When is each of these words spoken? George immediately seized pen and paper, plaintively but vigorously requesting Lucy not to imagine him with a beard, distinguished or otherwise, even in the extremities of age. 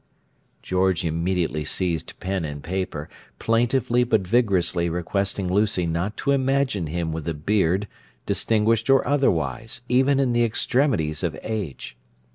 George 0.63 1.05
immediately 1.05 1.63
seized 1.63 2.19
pen 2.19 2.43
and 2.43 2.63
paper, 2.63 3.07
plaintively 3.37 4.03
but 4.03 4.21
vigorously 4.25 4.89
requesting 4.89 5.47
Lucy 5.47 5.85
not 5.85 6.17
to 6.17 6.31
imagine 6.31 6.87
him 6.87 7.11
with 7.13 7.27
a 7.27 7.35
beard, 7.35 7.87
distinguished 8.25 8.89
or 8.89 9.07
otherwise, 9.07 9.81
even 9.89 10.19
in 10.19 10.33
the 10.33 10.43
extremities 10.43 11.21
of 11.21 11.37
age. 11.43 11.95